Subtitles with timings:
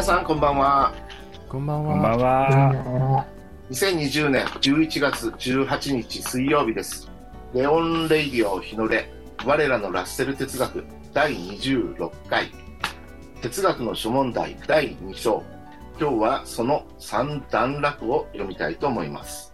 [0.00, 0.94] 皆さんこんばんは。
[1.46, 2.48] こんばんこんばんは。
[2.48, 3.26] は。
[3.70, 7.10] 2020年11月18日水曜日です。
[7.52, 9.06] レオン・レイディオ日の出、
[9.44, 12.50] 我らのラッセル哲学第26回。
[13.42, 15.42] 哲学の諸問題第2章。
[16.00, 19.52] 今日はその3段落を読みたいと思います。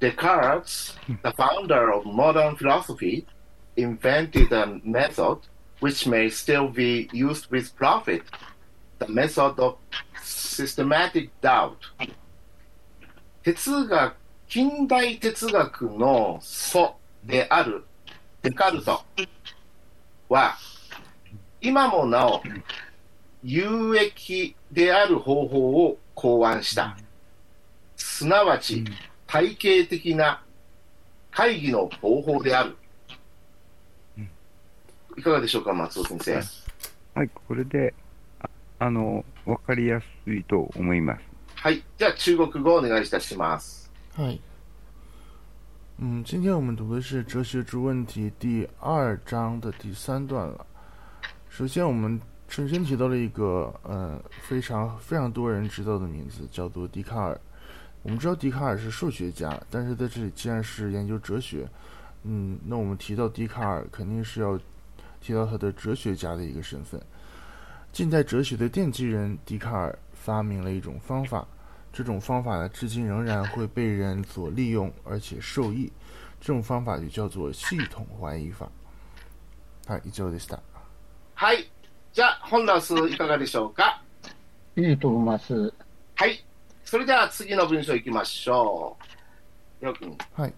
[0.00, 3.24] Descartes, the founder of modern philosophy,
[3.76, 5.38] invented a method
[5.80, 8.22] which may still be used with profit,
[9.06, 9.76] the method of
[10.22, 11.76] systematic doubt.
[13.42, 14.14] 哲学、
[14.48, 17.84] 近代哲学の祖である
[18.42, 19.02] デカルト
[20.28, 20.56] は、
[21.60, 22.42] 今もなお
[23.42, 26.96] 有益である方法を考案した。
[27.96, 28.84] すなわち、
[29.26, 30.42] 体系的な
[31.30, 32.76] 会議の方法である。
[35.16, 36.42] いかがでしょうか、松尾先生？
[37.14, 37.94] はい、これで、
[38.83, 41.21] ああの、わかりやすいと思います。
[41.55, 41.83] はい。
[41.97, 43.91] じゃあ、中国語お願いいたします。
[44.15, 44.39] 嗨，
[45.97, 50.65] 嗯，今天我们读的是《哲学之问题》第二章的第三段了。
[51.49, 57.39] 首先，我们首先提到了一个呃非常非常多人知道的名字，叫做笛卡尔。
[58.03, 61.67] 我们知道笛卡尔是数学家，但是在这里既然是研究哲学，
[62.23, 64.57] 嗯，那我们提到笛卡尔，肯定是要
[65.19, 67.01] 提到他的哲学家的一个身份。
[67.93, 71.47] 近代哲学的奠基人笛卡尔发明了一种方法，
[71.91, 75.91] 这种方法呢，至今仍然会被人所利用，而且受益。
[76.39, 78.69] 这种方法就叫做系统怀疑法。
[79.87, 80.59] はい、以上でした。
[81.33, 81.69] はい。
[82.13, 84.03] じゃあ、本ラスいかがでしょうか
[84.75, 85.73] いいと思います。
[86.15, 86.43] はい。
[86.85, 88.97] それでは次の文章いきましょ
[89.81, 89.85] う。
[89.85, 90.17] よくん。
[90.33, 90.53] はい。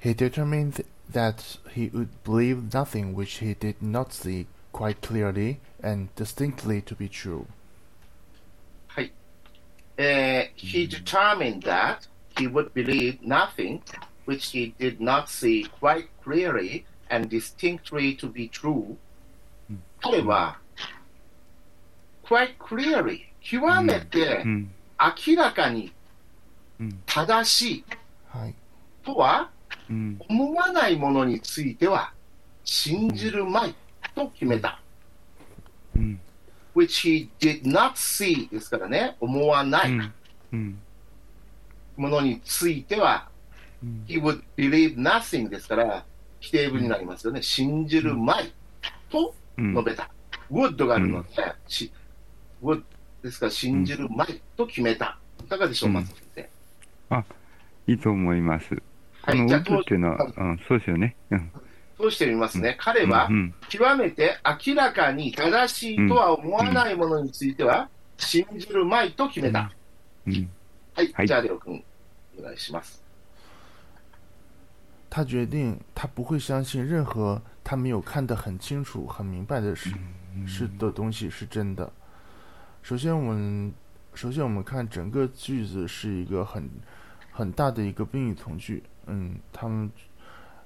[0.00, 1.36] He determined that
[1.74, 7.08] he would believe nothing which he did not see quite clearly and distinctly to be
[7.08, 7.46] true.
[8.88, 9.12] はい。
[9.96, 13.80] えー he determined that he would believe nothing
[14.26, 18.96] which he did not see quite clearly and distinctly to be true.
[20.02, 20.58] 彼は、
[22.24, 24.70] quite clearly、極めてうん。
[25.26, 25.92] 明らかに
[26.80, 27.02] うん。
[27.06, 27.84] 正しい
[28.28, 28.54] はい。
[29.04, 29.50] とは
[29.88, 30.20] うん。
[30.28, 32.12] 思わないものについては
[32.64, 33.74] 信じるまい
[34.15, 34.81] と決めた。
[35.95, 36.19] うん。
[36.75, 39.91] which he did not see ですからね、思わない。
[41.97, 43.29] ものについては、
[43.83, 44.05] うん。
[44.07, 46.05] he would believe nothing ですから、
[46.39, 47.41] 否定文になりますよね。
[47.41, 48.53] 信じるまい
[49.09, 50.09] とうん述べた。
[50.51, 51.29] would があるので、
[51.67, 51.91] し
[52.63, 52.83] would
[53.21, 55.19] ですから、信じるまいと決めた。
[55.43, 56.49] いかがでしょう、うん松尾先
[57.09, 57.25] 生？
[57.87, 58.73] いいと思います。
[59.23, 61.15] はい、あ、ウッドっていうのは、うん、そうですよね。
[61.29, 61.51] うん。
[62.01, 62.75] 通してみますね。
[62.79, 63.53] 彼はう、ん。
[63.69, 69.71] 極めて明らかに正しいとは思わないものについては、信じるまいと決めた。
[70.93, 71.83] はいじゃあ、レオ君、
[72.39, 73.01] お願いします。
[75.09, 79.89] 他决定，他不会相信任何他没有看得很清楚、很明白的事
[80.47, 81.91] 是的东西是真的。
[82.81, 83.73] 首先，我们
[84.13, 86.69] 首先我们看整个句子是一个很
[87.31, 88.83] 很大的一个宾语从句。
[89.07, 89.91] 嗯，他们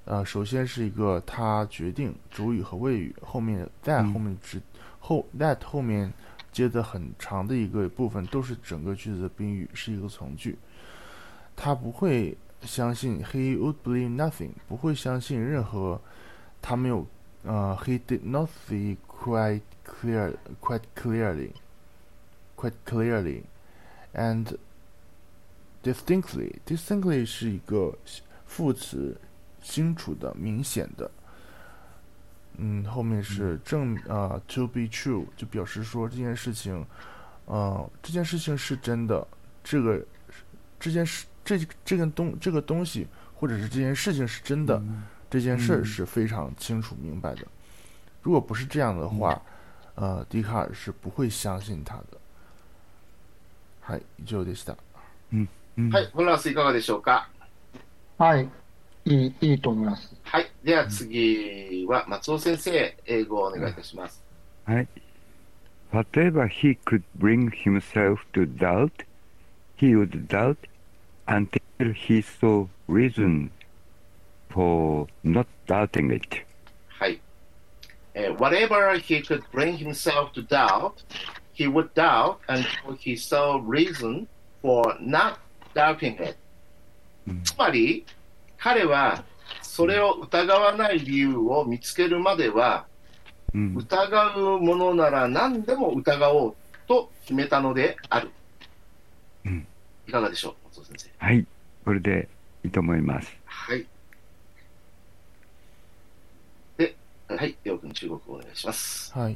[0.06, 4.62] 呃，首先是一个它决定主语和谓语，后面 that 嗯后面直
[5.00, 6.14] 后 that 后面
[6.52, 10.58] 接的很长的一个部分都是整个句子的宾语，是一个从句。
[11.56, 16.00] 他不会相信，he would believe nothing，不会相信任何
[16.62, 17.06] 他没有
[17.44, 21.52] 呃，he did not see quite clear quite clearly
[22.56, 23.42] quite clearly
[24.14, 24.56] and
[25.84, 27.98] distinctly distinctly 是一个
[28.46, 29.18] 副词，
[29.65, 31.11] 清楚的、明显的。
[32.57, 36.85] 嗯，后面是正呃 to be true，就表示说这件事情，
[37.47, 39.27] 呃，这件事情是真的，
[39.65, 40.05] 这个
[40.79, 44.83] 这件事这这个东这个东西或者是这件事情是真的，
[45.31, 47.47] 这件事儿嗯是非常清楚明白的。
[48.23, 49.41] 如果不是这样的话，
[49.95, 52.19] 呃，笛卡尔是不会相信他的。
[53.83, 54.77] はい、以上でした。
[55.33, 55.49] うん。
[55.91, 57.29] はい、フランスいかがでしょうか
[58.19, 58.49] はい。
[59.05, 60.15] いい、いいと思います。
[60.23, 60.51] はい。
[60.63, 64.23] では次は松尾先生、英語をお願いいたします。
[64.67, 64.89] はい。
[65.93, 68.93] Whatever he could bring himself to doubt,
[69.77, 70.57] he would doubt
[71.27, 73.51] until he saw reason
[74.51, 76.47] for not doubting it.
[76.89, 77.21] はい。
[78.15, 80.93] えー whatever he could bring himself to doubt,
[81.55, 84.27] he would doubt until he saw reason
[84.63, 85.39] for not
[85.75, 86.37] doubting it.
[87.27, 88.05] うんつまり、
[88.66, 89.24] 彼は
[89.62, 92.88] それを疑わない理由を見つけるまでは、
[93.54, 93.76] うん。
[93.76, 96.56] 疑うものなら何でも疑おう
[96.88, 98.32] と決めたのである。
[99.46, 99.68] うん
[100.08, 101.12] いかがでしょう、松尾先生。
[101.24, 101.46] はい。
[101.84, 102.28] これで
[102.64, 103.38] いいと思います。
[103.46, 103.86] はい。
[106.78, 106.96] で、
[107.28, 109.14] はい、レオ君、中国語お願いします。
[109.14, 109.36] 嗨，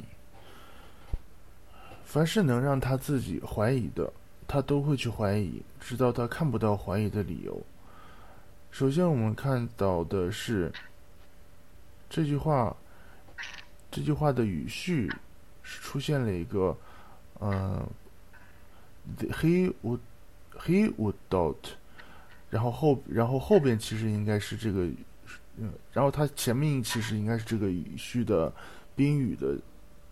[2.04, 4.12] 凡是能让他自己怀疑的，
[4.48, 7.64] 他都会去怀疑，直到他看不到怀疑的理由。
[8.70, 10.72] 首先，我们看到的是
[12.08, 12.74] 这句话，
[13.90, 15.10] 这句话的语序
[15.62, 16.76] 是出现了一个，
[17.40, 17.86] 嗯、
[19.18, 19.98] t h e would
[20.56, 21.56] he would doubt，
[22.48, 24.86] 然后后然后后边其实应该是这个，
[25.56, 28.52] 嗯，然后它前面其实应该是这个语序的
[28.94, 29.58] 宾语的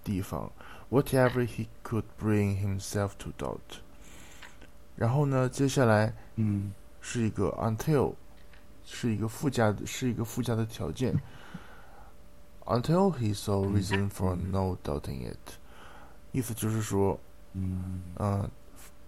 [0.05, 0.51] 地方
[0.91, 3.79] ，whatever he could bring himself to doubt。
[4.97, 6.73] 然后呢，接下来嗯。
[7.01, 8.13] 是一个 until，
[8.91, 11.15] 是一个附加的，是一个附加的条件。
[12.65, 15.59] Until he saw reason for no doubting it，
[16.33, 17.21] 意思就是说。
[17.55, 18.49] 嗯、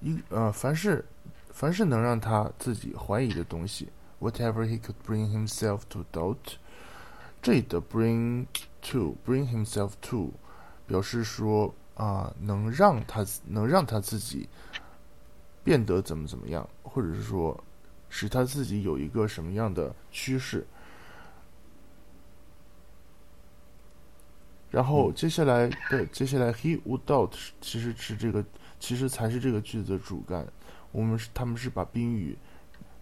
[0.00, 1.04] 一呃，凡是
[1.50, 3.88] 凡是能让他自己怀疑的东西
[4.18, 6.56] ，whatever he could bring himself to doubt，
[7.40, 8.46] 这里的 bring
[8.80, 10.32] to bring himself to
[10.86, 14.48] 表示说啊、能让他能让他自己
[15.62, 17.62] 变得怎么怎么样，或者是说
[18.09, 20.65] 使他自己有一个什么样的趋势。
[24.71, 28.43] 然后接下来的接下来 he would doubt 是其实是这个
[28.77, 30.45] 其实才是这个句子的主干。
[30.91, 32.37] 我们是他们是把宾语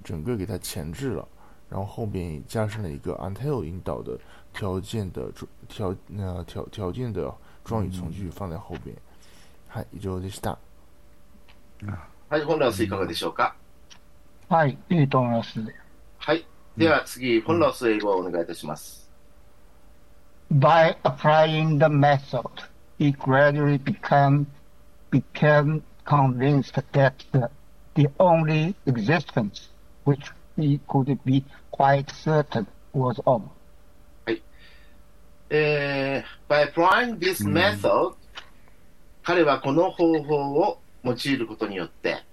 [0.03, 1.27] 整个给它前置了，
[1.69, 4.19] 然后后边也加上了一个 until 引导的
[4.53, 7.33] 条件的主条呃条条件的
[7.63, 8.95] 状语从句放在后边。
[9.69, 10.57] はい、以上でした。
[12.29, 13.55] はい、本ラウスいかがでしょうか。
[14.48, 15.60] はい、いいと思います。
[16.16, 16.46] はい。
[16.74, 19.10] では次、本ラウス英語をお願いいたします。
[20.50, 22.48] By applying the method,
[22.98, 24.46] he gradually became,
[25.10, 27.12] became convinced that
[27.94, 29.68] the, only existence
[30.04, 33.42] which he could be quite certain was of.
[35.50, 38.14] えー、by applying this うん method、
[39.22, 42.24] 彼はこの方法を用いることによって、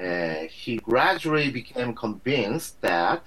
[0.00, 3.20] えー he gradually became convinced that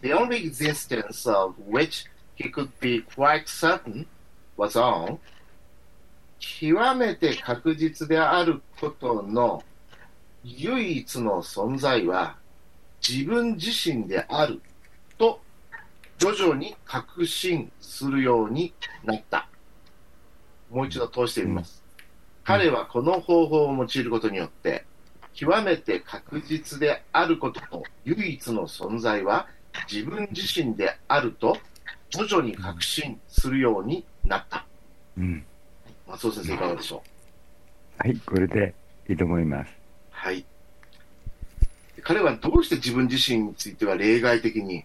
[0.00, 4.06] the only existence of which he could be quite certain
[4.56, 5.18] was on
[6.38, 9.62] 極めて確実であることの
[10.44, 12.36] 唯一の存在は
[13.06, 14.60] 自分自身である
[15.18, 15.40] と
[16.18, 18.72] 徐々に確信するように
[19.04, 19.48] なった。
[20.70, 21.82] もう一度通してみます。
[22.44, 24.84] 彼はこの方法を用いることによって、
[25.34, 29.46] 極めて確実であることの唯一の存在は
[29.90, 31.56] 自分自身であると
[32.10, 34.64] 徐々に確信するようになった。
[35.16, 35.44] うん。
[36.06, 37.02] 松尾先生いかがでしょ
[38.04, 38.06] う？
[38.06, 38.16] はい。
[38.26, 38.74] これで
[39.08, 39.72] いいと思います。
[40.10, 40.44] はい。
[42.02, 44.84] 彼はどうして自分自身については例外的に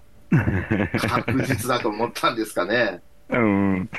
[1.10, 3.02] 確実だと思ったんですかね？
[3.30, 3.90] うん。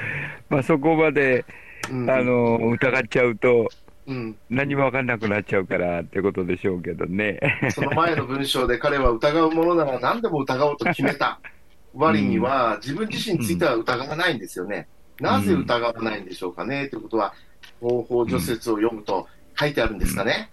[0.48, 1.44] まあそこまで、
[1.90, 3.68] うん、あの、疑っちゃうと
[4.08, 7.38] うん、何もわかんなくなっちゃうからってことでしょうけどね。
[7.75, 11.38] その前の文章で彼は疑うものなら何でも疑おうと決めた
[11.94, 14.88] 割には、自分自身については疑わないんですよね。
[15.21, 17.35] なぜ疑わないんでしょうかねということは、
[17.80, 19.28] 方法除説を読むと
[19.59, 20.50] 書いてあるんですかね。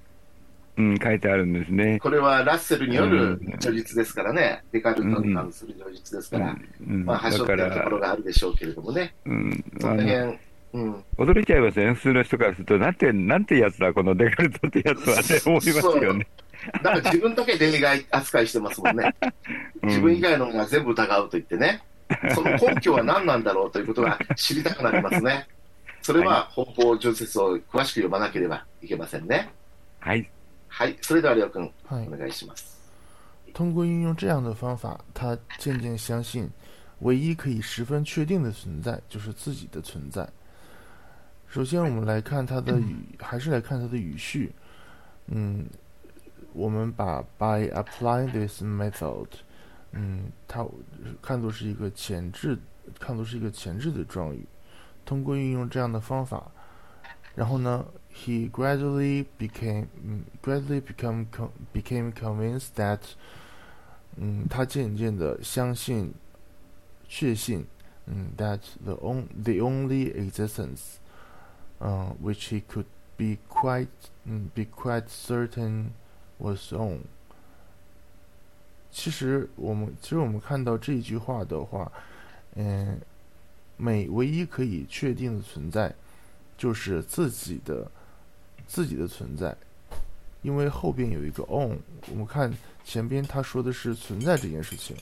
[0.78, 2.00] うん、書いてあるんですね。
[2.02, 4.64] これはラッセルによるうん叙述ですからね。
[4.74, 9.16] デカルトに関する叙述ですから、うん、まあ、だ端折ってるところ、があるでしょうけれどもね。
[9.26, 10.38] うん、その辺、
[10.76, 11.04] うん。
[11.18, 16.28] 驚いちゃいますよね、普通の人からすると、なんて、なんてやつだ、このデカルトってやつはって思いますよね。
[16.74, 19.16] だから自分だけ例外扱いしてますもんね。
[19.84, 21.82] うん自分以外のものは全部疑うと言ってね。
[22.34, 25.48] その根拠は何なんだろうということが知りたくなりますね。
[26.02, 29.50] それは方法除説を詳しく読まなければいけませんね。
[30.00, 30.30] はい。
[30.68, 30.98] はい。
[31.02, 32.76] それでは、りょうくん、はいお願いします。
[33.54, 36.50] 通过运用这样的方法，他渐渐相信，
[37.00, 40.28] 唯一可以十分确定的存在就是自己的存在。
[41.48, 44.52] 首先，我们来看它的语，还是来看它的语序。
[45.28, 45.66] 嗯，
[46.54, 49.28] 我们把 by applying this method，
[49.92, 50.66] 嗯，它
[51.22, 52.58] 看作是一个前置，
[53.00, 54.46] 看作是一个前置的状语。
[55.06, 56.52] 通过运用这样的方法，
[57.36, 61.28] 然后呢，he gradually became，嗯，gradually become
[61.72, 63.00] became convinced that，
[64.18, 66.12] 嗯，他渐渐的相信，
[67.08, 67.66] 确信，
[68.08, 70.96] 嗯，that the on the only existence，
[71.80, 72.86] 嗯，which he could
[73.18, 73.88] be quite，
[74.24, 75.88] 嗯，be quite certain
[76.38, 77.00] was on。
[78.92, 81.92] 其实我们其实我们看到这一句话的话，
[82.56, 83.00] 嗯，
[83.76, 85.94] 每唯一可以确定的存在，
[86.58, 87.92] 就是自己的
[88.66, 89.54] 自己的存在，
[90.42, 91.78] 因为后边有一个 on。
[92.10, 92.52] 我们看
[92.86, 94.96] 前边他说的是存在这件事情，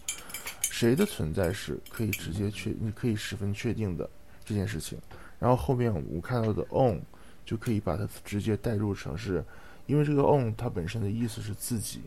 [0.63, 4.09] 谁的存在是可以直接确，你可以十分确定的
[4.43, 4.97] 这件事情。
[5.42, 7.00] 然后后面我们看到的 on
[7.44, 9.44] 就可以把它直接代入成是，
[9.86, 12.02] 因为这个 on 它本身的意思是自己，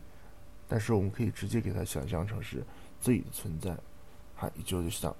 [0.68, 2.62] 但是我们可以直接给它想象成是
[3.00, 3.76] 自己的存在。
[4.36, 5.14] はい、以上でした。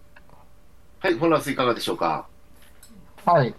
[1.00, 2.26] はい、フォランスいかがでしょうか
[3.24, 3.54] はい。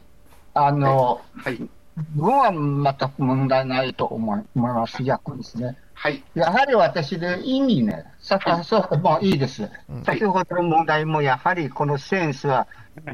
[0.53, 1.70] あの、はい。
[2.14, 5.76] 文は全く問題ないと思い思います、逆ですね。
[5.95, 6.23] はい。
[6.35, 9.69] やはり私で意味ね、さそう、もういいです。
[10.05, 12.67] 先ほどの問題もやはりこのセンスは、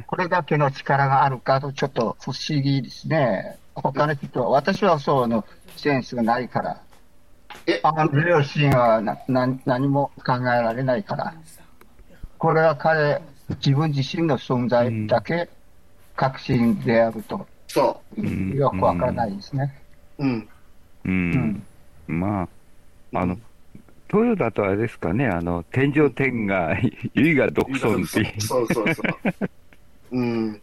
[0.06, 3.58] これだけの力があるかとちょっと不思議ですね。
[3.74, 5.44] 他の人は、私はそうの
[5.76, 6.80] センスがないから。
[7.66, 7.80] え？
[7.82, 11.34] あの両親はなな何も考えられないから。
[12.36, 13.22] これは彼、
[13.64, 15.48] 自分自身の存在だけ
[16.16, 19.74] 確信であると、そうんよくわからないですね。
[20.18, 20.24] う。
[20.24, 20.48] うん。
[21.04, 21.66] うん。
[22.06, 22.48] ま
[23.12, 23.36] あ、あの、
[24.06, 26.76] トヨだとあれですかね、あの、天上天が、
[27.14, 28.40] 唯我独尊っていう。
[28.40, 29.06] そうそうそう。
[30.12, 30.60] うん。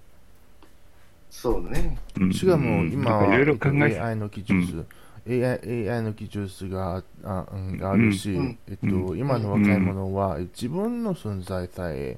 [1.29, 1.97] そうね。
[2.17, 4.85] うんしかも今いろいろ考えて AI の技術、
[5.27, 12.17] AI, AI の技術があ,、うん、あるし、うんえっと、今の若い者は自分の存在さえ、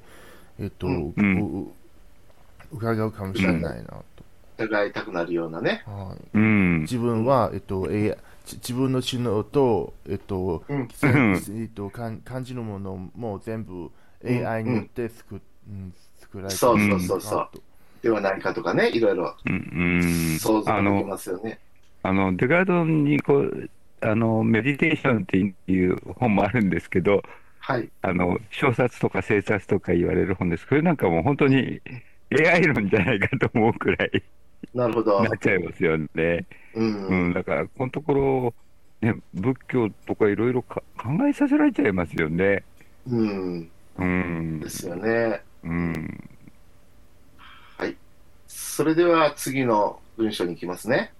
[0.59, 1.67] えっとうんうんう
[2.73, 4.03] 伺うかもしれないなと、
[4.67, 5.83] 疑いたくなるようなね。
[5.85, 6.81] はい、うん。
[6.81, 10.87] 自分は、えっと AI、ち自分の知能と、えっとうん
[11.61, 13.91] えっと、感感じるものも全部
[14.25, 17.49] AI によって作,、うん、作られてそうるそうそうそう
[18.01, 21.59] ではないかとかね、いろいろうんうん想像できあの、ますよね。
[22.03, 23.69] あの、デカードにこう、
[24.01, 25.37] あの、メディテーションって
[25.71, 27.23] いう本もあるんですけど、
[27.59, 27.91] はい。
[28.01, 30.67] あの、小冊とか生冊とか言われる本です。
[30.67, 31.81] これなんかもう本当に
[32.31, 34.23] AI 論じゃないかと思うくらい
[34.73, 35.29] なるほどな。
[35.29, 36.45] っちゃいますよね。
[36.75, 36.83] う。
[36.83, 38.53] うんん、だから、このところ、
[39.01, 42.63] ね、仏教とかいろいろか考えさせられちゃいますよね。
[43.07, 43.69] うん。
[43.97, 44.69] うんで。
[44.69, 45.41] すよね。
[45.63, 46.29] うん。
[48.75, 51.13] それでは次の文章に行きますね。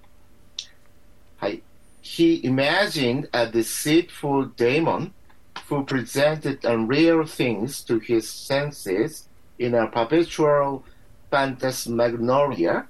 [1.38, 1.62] はい。
[2.02, 5.14] He imagined a deceitful demon
[5.70, 9.30] who presented unreal things to his senses
[9.60, 10.84] in a perpetual
[11.30, 12.88] phantasmagoria.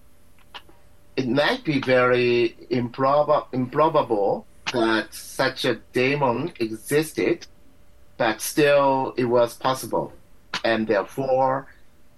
[1.15, 7.46] It might be very improb- improbable that such a demon existed,
[8.17, 10.12] but still it was possible,
[10.63, 11.67] and therefore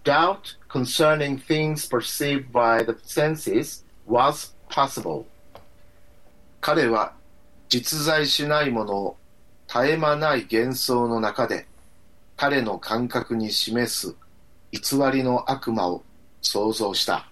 [0.06, 5.26] doubt concerning things perceived by the senses was possible.
[6.62, 7.14] 彼は
[7.70, 9.18] 実在しないものを
[9.68, 11.68] 絶え間ない幻想の中で
[12.38, 14.16] 彼の感覚に示す
[14.72, 16.04] 偽りの悪魔を
[16.42, 17.30] 想像した。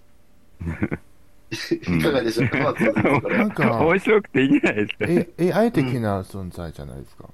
[1.54, 2.50] いかがでしょう？
[2.50, 3.38] か、松尾先生これ。
[3.38, 5.34] なんか面白くていいんじゃないですか。
[5.38, 7.30] え AI 的な存在じゃないですか、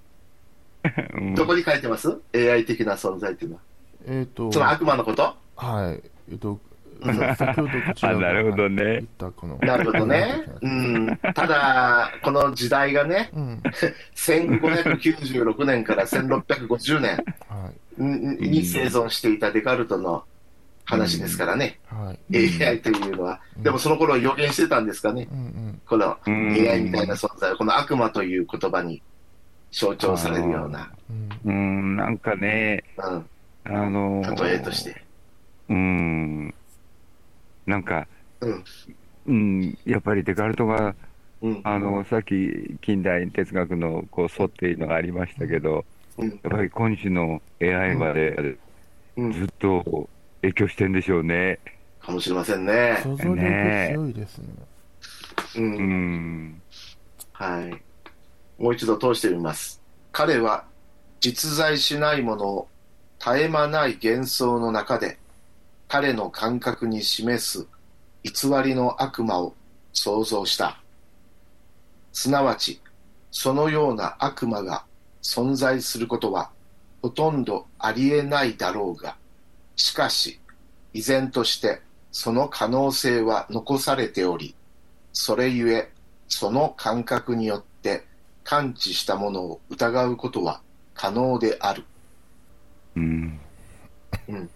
[1.15, 1.35] うん。
[1.35, 3.61] どこに書いてます ?AI 的な存在っていうのは。
[4.07, 5.35] えっ、とその悪魔のこと？
[5.55, 6.09] はい。
[6.31, 6.59] えっ、と
[7.01, 8.83] 先ほどこちらがあなるほどね。
[8.83, 9.57] 言ったこの。
[9.61, 10.43] なるほどね。
[10.61, 11.19] うん。
[11.33, 13.61] ただ、この時代がね、うん。
[14.15, 17.99] 1596年から1650年はい。
[18.01, 20.23] に生存していたデカルトの
[20.89, 22.63] 話ですからね、はい。
[22.63, 23.39] AI というのは。
[23.57, 25.37] でもその頃予言してたんですかね、うん。
[25.37, 26.53] うんこのうん。
[26.53, 29.01] AI みたいな存在、この悪魔という言葉に
[29.71, 30.91] 象徴されるような、
[31.45, 31.51] うん。
[31.51, 33.25] うん、なんかね、うん、
[33.65, 35.03] あの例えとして。
[35.69, 36.53] うん、
[37.67, 38.07] なんか、
[38.41, 38.63] うん。
[39.27, 40.95] うん、やっぱりデカルトが、
[41.43, 45.85] うん、あの、さっき近代哲学のこう、祖っていうのがありましたけど、
[46.17, 48.57] うん、やっぱり今日の AI まで
[49.17, 49.31] うん。
[49.33, 50.09] ずっと
[50.41, 51.59] 影響してんでしょうね。
[52.01, 52.99] かもしれませんね。
[53.03, 54.47] 想像力ね強いですね
[55.57, 56.61] う、うんん。
[57.33, 57.81] はい。
[58.61, 59.81] もう一度通してみます。
[60.11, 60.65] 彼は
[61.19, 62.67] 実在しないものを
[63.19, 65.17] 絶え間ない幻想の中で
[65.87, 67.67] 彼の感覚に示す
[68.23, 68.31] 偽
[68.63, 69.53] りの悪魔を
[69.93, 70.81] 想像した。
[72.11, 72.81] すなわち、
[73.31, 74.83] そのような悪魔が
[75.21, 76.51] 存在することは
[77.01, 79.15] ほとんどありえないだろうが、
[79.79, 80.37] しかし、
[80.93, 81.81] 依然として
[82.11, 84.53] その可能性は残されており、
[85.13, 85.89] それゆえ、
[86.27, 88.03] その感覚によって
[88.43, 90.61] 感知したものを疑うことは
[90.93, 91.85] 可能である。
[92.97, 93.39] うん。
[94.27, 94.49] うん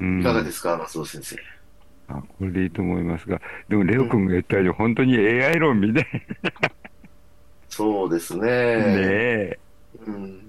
[0.00, 1.36] うんいかがですか、松尾先生？
[2.08, 6.06] あこれでいいと思いますが、でもレオ君が言ったように、本当に AI 論みたい
[7.70, 8.42] そうですね。
[8.42, 9.58] ねえ。
[10.06, 10.47] うん、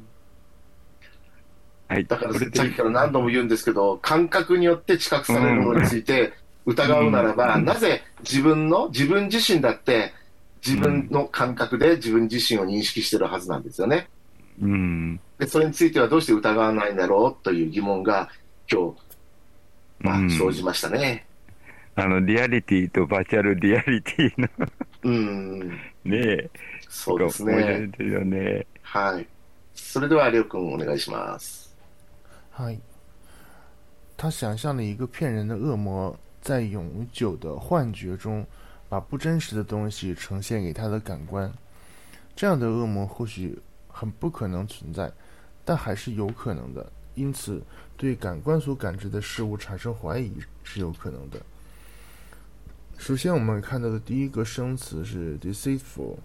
[1.90, 1.98] はい。
[1.98, 2.06] はい。
[2.06, 6.34] だからさっきから何度も言うんですけど、感覚によって知覚されるものについて
[6.66, 10.14] 疑うならば、うんなぜ自分の、自分自身だって、
[10.66, 14.08] 自分の感覚で自分自身を認識してるはずなんですよね。
[14.62, 15.20] うん。
[15.38, 18.30] で、それについてはどうして疑わないんだろうという疑問が
[18.72, 18.98] 今日、
[20.00, 21.26] まあ、うん生じましたね。
[21.96, 24.48] あの、リアリティとバーチャルリアリティの
[25.04, 25.70] うん、
[26.04, 26.50] ねえ、
[26.88, 27.90] そうですね。
[27.98, 28.66] ね。
[28.82, 29.28] はい。
[29.74, 31.69] それでは、りょうくんお願いします。
[32.62, 32.78] 嗨，
[34.18, 38.46] 他想象了一个骗人的恶魔，在永久的幻觉中，
[38.90, 41.50] 把不真实的东西呈现给他的感官。
[42.36, 45.10] 这样的恶魔或许很不可能存在，
[45.64, 46.92] 但还是有可能的。
[47.16, 47.64] 因此，
[47.96, 51.40] 对感官所感知的事物产生怀疑是有可能的。
[52.98, 56.18] 首先，我们看到的第一个生词是 deceitful。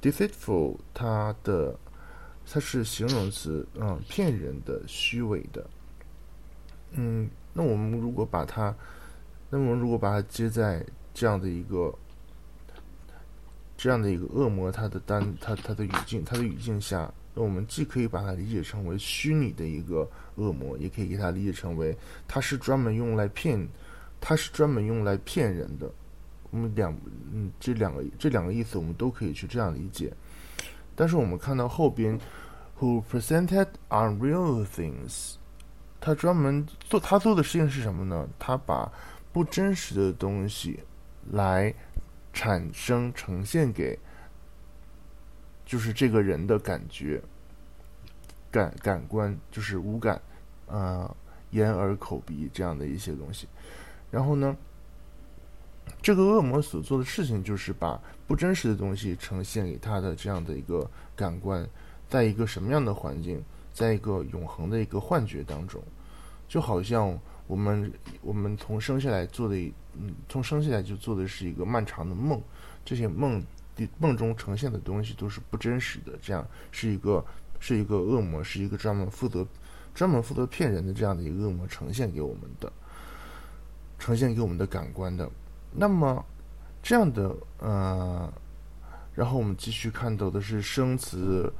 [0.00, 1.76] deceitful，它的
[2.50, 5.66] 它是形容词，嗯，骗人的、虚伪的。
[6.92, 8.74] 嗯，那我们如果把它，
[9.48, 10.84] 那么如果把它接在
[11.14, 11.94] 这样的一个
[13.76, 21.96] 这样的一个恶魔，它的单，它它的语境，它的语境下，那我们既可以把它理解成为虚拟的一个恶魔，也可以给它理解成为
[22.28, 23.66] 它是专门用来骗，
[24.20, 25.90] 它是专门用来骗人的。
[26.50, 26.94] 我们两，
[27.32, 30.12] 嗯，这两个这两个意思我们都可以去这样理解。
[31.02, 32.16] 但是我们看到后边
[32.78, 35.34] ，who presented unreal things，
[36.00, 38.28] 他专门做他做的事情是什么呢？
[38.38, 38.88] 他把
[39.32, 40.78] 不真实的东西
[41.32, 41.74] 来
[42.32, 43.98] 产生呈现给，
[45.66, 47.20] 就是这个人的感觉、
[48.48, 50.22] 感感官，就是五感，
[50.66, 51.16] 呃，
[51.50, 53.48] 眼耳口鼻这样的一些东西。
[54.08, 54.56] 然后呢，
[56.00, 61.68] 这个恶魔所做的事情就是把不真实的东西呈现给他的这样的一个感官，
[62.08, 65.82] 在一个什么样的环境，在一个永恒的一个幻觉当中，
[66.48, 69.56] 就好像我们我们从生下来做的，
[69.94, 72.40] 嗯，从生下来就做的是一个漫长的梦，
[72.84, 73.42] 这些梦
[73.76, 77.24] 的梦中呈现的东西都是不真实的，这样是一个
[77.58, 79.46] 是一个恶魔，是一个专门负责
[79.94, 82.72] 专门负责骗人的这样的一个恶魔呈现给我们的，
[83.98, 85.28] 呈现给我们的感官的。
[85.74, 86.24] 那么
[86.81, 88.31] 这样的呃，
[89.13, 91.51] 然后我们继续看到的是生词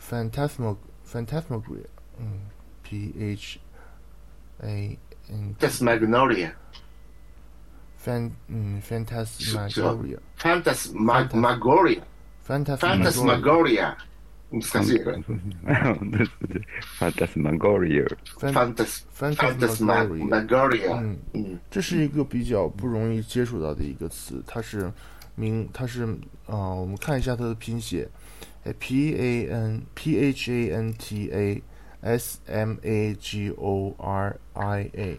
[0.00, 0.76] phantasmal
[1.10, 1.86] phantasmagoria，
[2.18, 2.40] 嗯
[2.82, 3.60] ，p h
[4.62, 4.98] a
[5.30, 6.52] n That's Magnolia。
[8.04, 12.02] fan 嗯 phantasmagoria Phantasmagoria。
[12.46, 13.94] phantasmagoria Phantasmagoria。
[14.51, 15.21] 難しいこれ。
[15.23, 16.61] 本当ですね
[16.99, 18.05] ファンタスマゴリア。
[18.39, 20.29] Phantas phantasmagoria。
[20.29, 20.93] Phantasmagoria。
[20.95, 24.91] 嗯，嗯，这是一个比较不容易接触到的一个词，它是
[25.35, 26.05] 名，它是
[26.45, 28.07] 啊、呃我们看一下它的拼写
[28.63, 31.61] 呃，P A N P H A N T A
[32.01, 35.17] S M A G O R I A，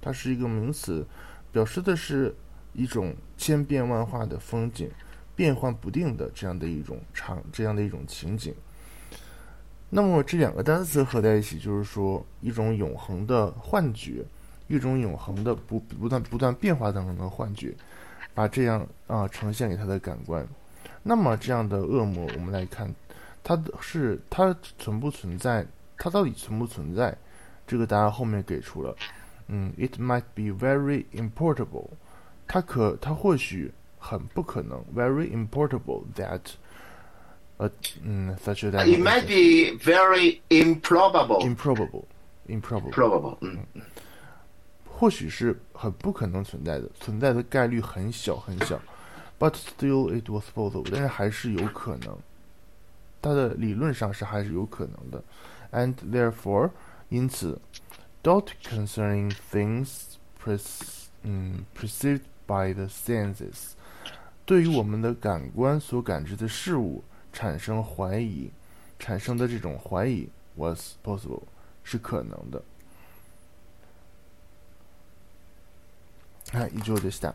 [0.00, 1.06] 它是一个名词，
[1.50, 2.34] 表示的是
[2.74, 4.90] 一种千变万化的风景，
[5.35, 8.53] 变幻不定的这样的一种场，这样的一种情景。
[9.89, 14.25] 那么这两个单词合在一起，就是说一种永恒的幻觉，
[14.67, 17.73] 一种永恒的不不断不断变化当中的幻觉，
[18.33, 20.45] 把这样啊、呈现给他的感官。
[21.03, 22.93] 那么这样的恶魔，我们来看，
[23.43, 25.65] 它是它存不存在？
[25.97, 27.15] 它到底存不存在？
[27.67, 28.95] 这个答案后面给出了，
[29.47, 31.89] 嗯，it might be very importable，
[32.47, 33.71] 它可它或许
[34.04, 36.40] 很不可能，very importable that，
[37.58, 37.70] 呃，
[38.02, 41.40] 嗯，such that It might be very improbable.
[41.42, 42.04] improbable
[42.48, 43.36] improbable， Probable.
[43.42, 43.58] 嗯，
[44.88, 48.80] 或许是很不可能存在的，存在的概率很小很小，
[49.38, 52.18] but still it was possible，但是还是有可能，
[53.22, 55.22] 它的理论上是还是有可能的，
[55.72, 56.70] and therefore，
[57.10, 57.60] 因此，
[58.22, 63.72] doubt concerning things pres 嗯 perceived by the senses，
[64.44, 68.50] 对于我们的感官所感知的事物产生怀疑，
[68.98, 71.42] 产生的这种怀疑 was possible
[71.84, 72.62] 是可能的。
[76.52, 77.32] はい、以上でした。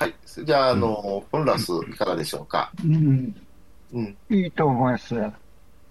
[0.00, 0.14] はい。
[0.44, 2.72] じゃあ、あの、ポンラス、いかがでしょうか。
[2.82, 3.34] うん、
[3.92, 4.16] うん。
[4.30, 5.14] いいと思います。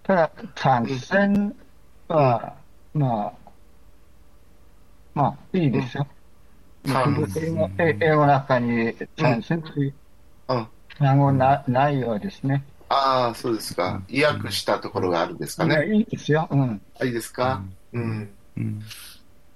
[0.04, 1.56] ただ、参戦
[2.08, 2.56] は、
[2.93, 3.34] まあ、
[5.13, 6.08] まあ、いいですよ。
[6.87, 9.94] 参英語え英語の中に参戦という
[10.49, 10.66] うん。
[10.99, 12.62] 単語なないようですね。
[12.88, 14.03] ああ、そうですか。
[14.09, 15.87] 意訳したところがあるんですかね。
[15.97, 16.47] いいですよ。
[16.51, 16.81] うん。
[17.01, 17.62] あいいですか？
[17.92, 18.31] うん。
[18.57, 18.83] うん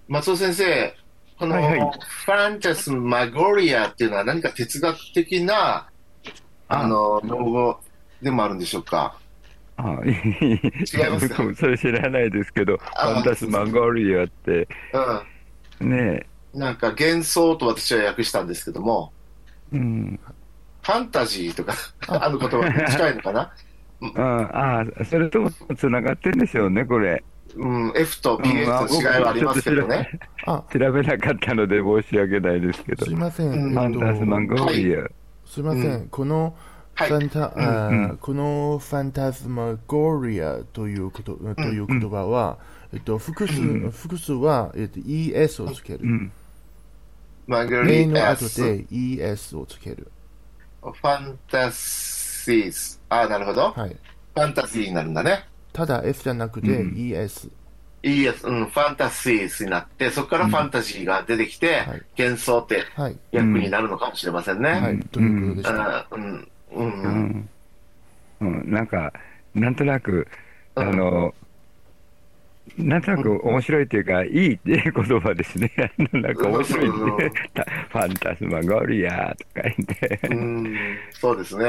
[0.09, 0.95] 松尾先生、
[1.39, 5.87] この、はいはいファンタスマゴリアっていうのは何か哲学的な、
[6.69, 7.79] あの、用語
[8.23, 9.19] でもあるんでしょうか？
[9.77, 14.67] あいやますも それ知らないですけど、フあァンタスマゴリアって、
[15.81, 15.91] うん。
[15.91, 19.13] ねなんか幻想と私は訳したんですけども、
[19.73, 20.19] うん、
[20.83, 21.75] ファンタジーとか、
[22.09, 23.53] あの言葉に近いのかな？
[24.17, 27.23] ああ、それともつながってんでしょうね、これ。
[27.57, 30.09] うん、F と PH の違いはありますけどね。
[30.47, 33.07] あ、調べなかったので申し訳ないですけど。
[33.07, 33.49] すいません。
[33.49, 35.07] うんファンタスマゴリア。
[35.47, 36.55] すいません、うこの
[36.95, 42.59] フはいァンタ、このファンタズマゴリアということ、という言葉は、
[42.93, 46.01] えっと、複数、うん複数は、えっと、ES をつける。
[46.03, 46.33] うん。
[47.47, 48.29] マグ A リの。
[48.29, 50.11] 後で ES をつける。
[50.83, 52.99] ファンタシーズ。
[53.09, 53.73] ああ、なるほど。
[53.73, 53.91] はい。
[53.91, 55.45] ファンタジーになるんだね。
[55.73, 57.51] ただ F じゃなくてうん ES。
[58.05, 58.09] う
[58.53, 63.17] ん、ファンタシーズになって、そこからファンタジーが出てきて、はい幻想ってはい。
[63.33, 64.71] 役になるのかもしれませんね。
[64.71, 64.99] はい。
[65.11, 66.07] ということでした。
[66.13, 66.19] う？
[66.19, 67.11] ん、うん、うん、ううん。
[67.11, 67.49] ん。
[68.41, 69.13] うん、なんか、
[69.55, 70.27] なんとなく、
[70.77, 71.35] あうんの、
[72.77, 75.73] なんとなく面白いっていうか、いいっていう言葉ですね。
[76.13, 77.31] なんか面白いうんね。
[77.91, 80.21] ファンタスマゴリアとか言って。
[80.29, 80.77] うん、
[81.13, 81.67] そうですね。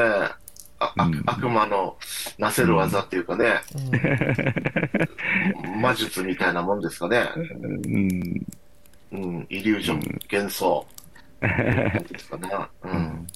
[0.81, 1.97] ああうん悪魔の
[2.37, 3.61] なせる技っていうかね、
[5.81, 7.27] 魔術みたいなもんですかね。
[7.35, 8.45] うん。
[9.11, 10.87] うん、イリュージョン、幻想。
[11.41, 12.49] ですかね。
[12.83, 13.27] うん。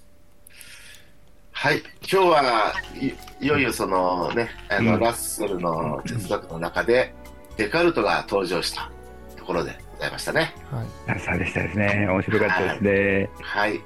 [1.51, 1.81] はい。
[2.11, 7.13] 今日はい、いよいよそのね、あの、うんラッセルの哲学の中で、
[7.57, 8.89] デカルトが登場した
[9.37, 10.53] ところでございましたね。
[10.71, 11.19] はい。
[11.19, 12.07] そうでしたですね。
[12.09, 13.29] 面白かったですね。
[13.41, 13.81] はい。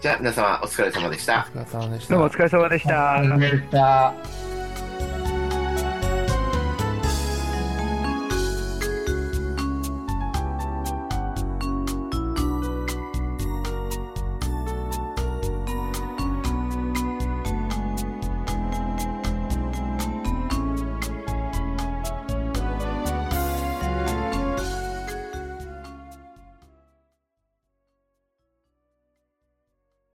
[0.00, 1.46] じゃあ、皆様お疲れ様でした。
[1.54, 2.30] お疲れ様でしたどうもお。
[2.30, 3.22] 疲れ様でした。
[3.38, 4.51] でした。